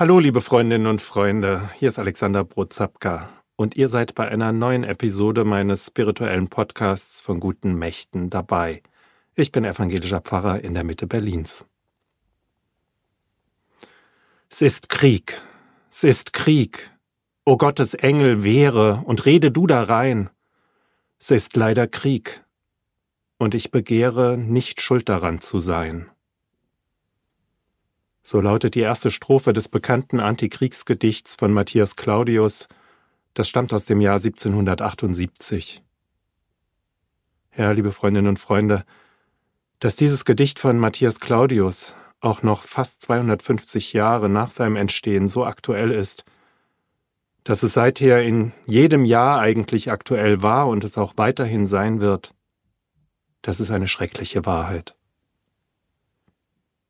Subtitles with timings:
[0.00, 4.84] Hallo, liebe Freundinnen und Freunde, hier ist Alexander Brozapka und ihr seid bei einer neuen
[4.84, 8.84] Episode meines spirituellen Podcasts von guten Mächten dabei.
[9.34, 11.66] Ich bin evangelischer Pfarrer in der Mitte Berlins.
[14.48, 15.42] Es ist Krieg,
[15.90, 16.92] es ist Krieg.
[17.44, 20.30] O Gottes Engel, wehre und rede du da rein.
[21.18, 22.44] Es ist leider Krieg,
[23.36, 26.08] und ich begehre, nicht schuld daran zu sein.
[28.28, 32.68] So lautet die erste Strophe des bekannten Antikriegsgedichts von Matthias Claudius,
[33.32, 35.82] das stammt aus dem Jahr 1778.
[37.56, 38.84] Ja, liebe Freundinnen und Freunde,
[39.78, 45.46] dass dieses Gedicht von Matthias Claudius auch noch fast 250 Jahre nach seinem Entstehen so
[45.46, 46.26] aktuell ist,
[47.44, 52.34] dass es seither in jedem Jahr eigentlich aktuell war und es auch weiterhin sein wird,
[53.40, 54.98] das ist eine schreckliche Wahrheit.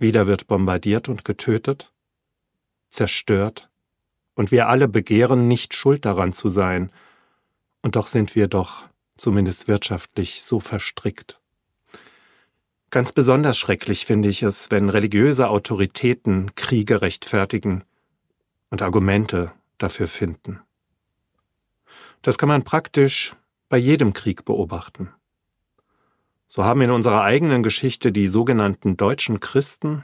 [0.00, 1.92] Wieder wird bombardiert und getötet,
[2.88, 3.68] zerstört,
[4.34, 6.90] und wir alle begehren, nicht schuld daran zu sein,
[7.82, 11.38] und doch sind wir doch, zumindest wirtschaftlich, so verstrickt.
[12.88, 17.84] Ganz besonders schrecklich finde ich es, wenn religiöse Autoritäten Kriege rechtfertigen
[18.70, 20.60] und Argumente dafür finden.
[22.22, 23.36] Das kann man praktisch
[23.68, 25.10] bei jedem Krieg beobachten.
[26.52, 30.02] So haben in unserer eigenen Geschichte die sogenannten deutschen Christen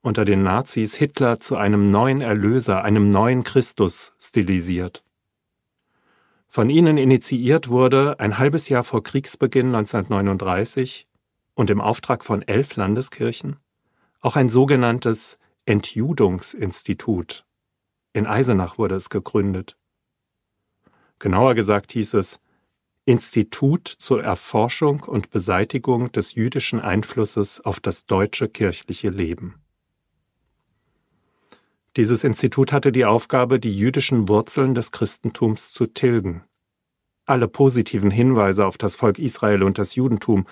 [0.00, 5.04] unter den Nazis Hitler zu einem neuen Erlöser, einem neuen Christus stilisiert.
[6.48, 11.08] Von ihnen initiiert wurde ein halbes Jahr vor Kriegsbeginn 1939
[11.52, 13.58] und im Auftrag von elf Landeskirchen
[14.22, 17.44] auch ein sogenanntes Entjudungsinstitut.
[18.14, 19.76] In Eisenach wurde es gegründet.
[21.18, 22.40] Genauer gesagt hieß es
[23.04, 29.56] Institut zur Erforschung und Beseitigung des jüdischen Einflusses auf das deutsche kirchliche Leben.
[31.96, 36.44] Dieses Institut hatte die Aufgabe, die jüdischen Wurzeln des Christentums zu tilgen,
[37.26, 40.46] alle positiven Hinweise auf das Volk Israel und das Judentum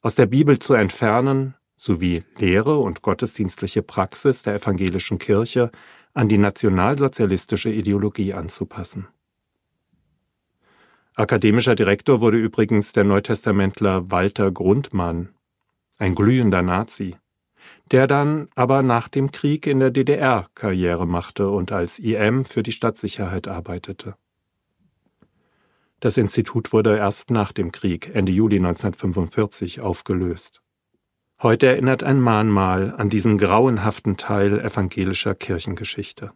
[0.00, 5.70] aus der Bibel zu entfernen, sowie Lehre und gottesdienstliche Praxis der evangelischen Kirche
[6.14, 9.06] an die nationalsozialistische Ideologie anzupassen.
[11.16, 15.28] Akademischer Direktor wurde übrigens der Neutestamentler Walter Grundmann,
[15.96, 17.14] ein glühender Nazi,
[17.92, 22.64] der dann aber nach dem Krieg in der DDR Karriere machte und als IM für
[22.64, 24.16] die Stadtsicherheit arbeitete.
[26.00, 30.62] Das Institut wurde erst nach dem Krieg, Ende Juli 1945, aufgelöst.
[31.40, 36.32] Heute erinnert ein Mahnmal an diesen grauenhaften Teil evangelischer Kirchengeschichte.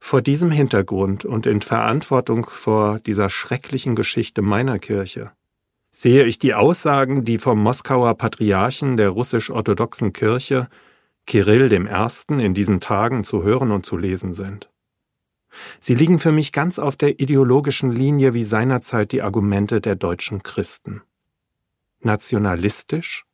[0.00, 5.30] Vor diesem Hintergrund und in Verantwortung vor dieser schrecklichen Geschichte meiner Kirche
[5.92, 10.68] sehe ich die Aussagen, die vom Moskauer Patriarchen der russisch-orthodoxen Kirche,
[11.26, 14.70] Kirill I., in diesen Tagen zu hören und zu lesen sind.
[15.80, 20.42] Sie liegen für mich ganz auf der ideologischen Linie wie seinerzeit die Argumente der deutschen
[20.42, 21.02] Christen.
[22.00, 23.26] Nationalistisch,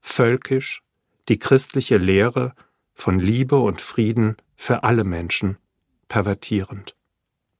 [0.00, 0.82] völkisch,
[1.28, 2.54] die christliche Lehre
[2.94, 5.58] von Liebe und Frieden für alle Menschen
[6.08, 6.94] pervertierend.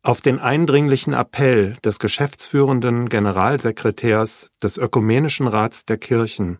[0.02, 6.58] Auf den eindringlichen Appell des geschäftsführenden Generalsekretärs des Ökumenischen Rats der Kirchen,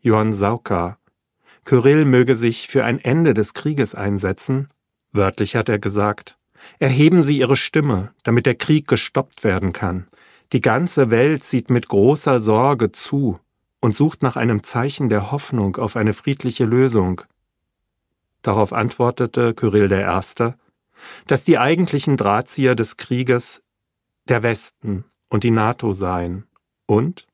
[0.00, 0.98] Johann Sauka,
[1.64, 4.68] Kyrill möge sich für ein Ende des Krieges einsetzen,
[5.12, 6.36] wörtlich hat er gesagt,
[6.78, 10.08] erheben Sie Ihre Stimme, damit der Krieg gestoppt werden kann.
[10.52, 13.38] Die ganze Welt sieht mit großer Sorge zu
[13.80, 17.22] und sucht nach einem Zeichen der Hoffnung auf eine friedliche Lösung.
[18.42, 20.52] Darauf antwortete Kyrill I.,
[21.26, 23.62] dass die eigentlichen Drahtzieher des Krieges
[24.28, 26.46] der Westen und die NATO seien
[26.86, 27.26] und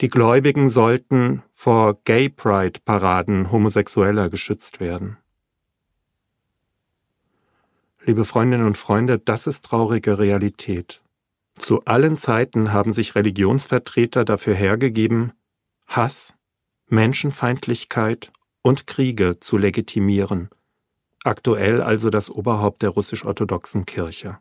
[0.00, 5.18] die Gläubigen sollten vor Gay Pride Paraden Homosexueller geschützt werden.
[8.04, 11.00] Liebe Freundinnen und Freunde, das ist traurige Realität.
[11.56, 15.32] Zu allen Zeiten haben sich Religionsvertreter dafür hergegeben,
[15.86, 16.34] Hass,
[16.88, 20.50] Menschenfeindlichkeit und Kriege zu legitimieren
[21.24, 24.38] aktuell also das Oberhaupt der russisch-orthodoxen Kirche.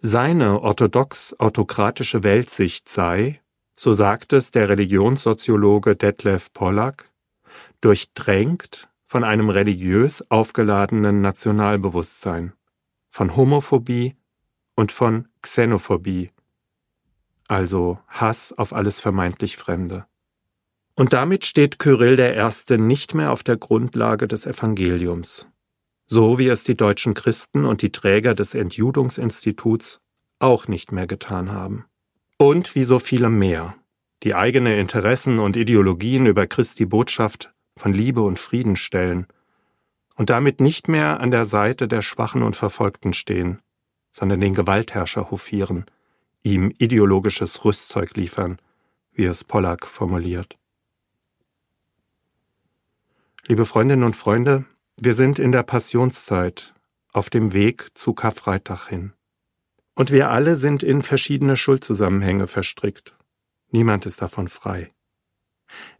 [0.00, 3.40] Seine orthodox-autokratische Weltsicht sei,
[3.76, 7.10] so sagt es der Religionssoziologe Detlef Pollack,
[7.80, 12.52] durchdrängt von einem religiös aufgeladenen Nationalbewusstsein,
[13.10, 14.16] von Homophobie
[14.74, 16.30] und von Xenophobie,
[17.48, 20.06] also Hass auf alles vermeintlich Fremde.
[20.96, 22.78] Und damit steht Kyrill I.
[22.78, 25.48] nicht mehr auf der Grundlage des Evangeliums,
[26.06, 30.00] so wie es die deutschen Christen und die Träger des Entjudungsinstituts
[30.38, 31.84] auch nicht mehr getan haben.
[32.38, 33.74] Und wie so viele mehr,
[34.22, 39.26] die eigene Interessen und Ideologien über Christi Botschaft von Liebe und Frieden stellen
[40.16, 43.60] und damit nicht mehr an der Seite der Schwachen und Verfolgten stehen,
[44.12, 45.86] sondern den Gewaltherrscher hofieren,
[46.44, 48.58] ihm ideologisches Rüstzeug liefern,
[49.12, 50.56] wie es Pollack formuliert.
[53.46, 54.64] Liebe Freundinnen und Freunde,
[54.96, 56.72] wir sind in der Passionszeit
[57.12, 59.12] auf dem Weg zu Karfreitag hin.
[59.94, 63.14] Und wir alle sind in verschiedene Schuldzusammenhänge verstrickt.
[63.70, 64.94] Niemand ist davon frei.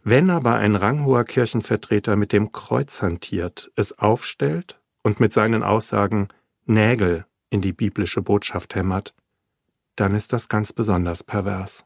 [0.01, 6.29] Wenn aber ein ranghoher Kirchenvertreter mit dem Kreuz hantiert, es aufstellt und mit seinen Aussagen
[6.65, 9.13] Nägel in die biblische Botschaft hämmert,
[9.95, 11.85] dann ist das ganz besonders pervers.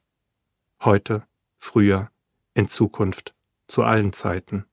[0.81, 1.23] Heute,
[1.57, 2.11] früher,
[2.53, 3.35] in Zukunft,
[3.67, 4.63] zu allen Zeiten.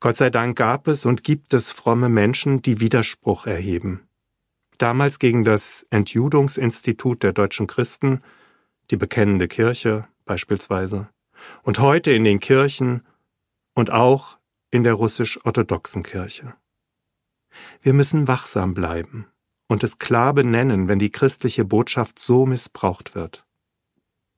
[0.00, 4.08] Gott sei Dank gab es und gibt es fromme Menschen, die Widerspruch erheben.
[4.78, 8.22] Damals gegen das Entjudungsinstitut der deutschen Christen,
[8.92, 11.08] die bekennende Kirche beispielsweise,
[11.64, 13.04] und heute in den Kirchen
[13.74, 14.38] und auch
[14.70, 16.54] in der russisch-orthodoxen Kirche.
[17.80, 19.26] Wir müssen wachsam bleiben
[19.66, 23.44] und es klar benennen, wenn die christliche Botschaft so missbraucht wird.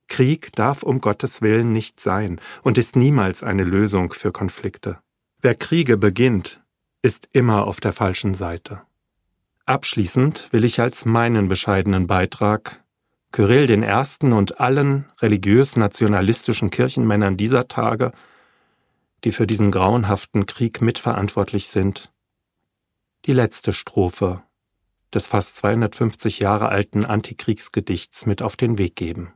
[0.09, 5.01] Krieg darf um Gottes Willen nicht sein und ist niemals eine Lösung für Konflikte.
[5.43, 6.61] Wer Kriege beginnt,
[7.01, 8.83] ist immer auf der falschen Seite.
[9.65, 12.85] Abschließend will ich als meinen bescheidenen Beitrag
[13.33, 18.13] Kyrill den Ersten und allen religiös-nationalistischen Kirchenmännern dieser Tage,
[19.25, 22.13] die für diesen grauenhaften Krieg mitverantwortlich sind,
[23.25, 24.43] die letzte Strophe
[25.15, 29.33] des fast 250 Jahre alten Antikriegsgedichts mit auf den Weg geben.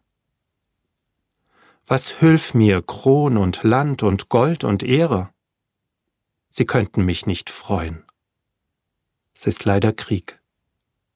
[1.87, 5.34] Was hülf mir Kron und Land und Gold und Ehre?
[6.57, 8.05] Sie könnten mich nicht freuen.
[9.35, 10.41] Es ist leider Krieg,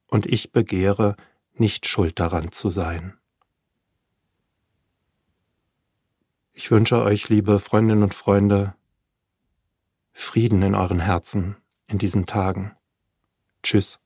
[0.08, 1.14] und ich begehre,
[1.54, 3.16] nicht schuld daran zu sein.
[6.54, 8.74] Ich wünsche euch, liebe Freundinnen und Freunde,
[10.12, 11.56] Frieden in euren Herzen
[11.86, 12.74] in diesen Tagen.
[13.62, 14.00] Tschüss.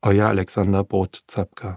[0.00, 1.76] Euer Alexander Both-Zapka.